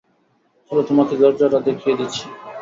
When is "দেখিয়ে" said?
1.67-1.97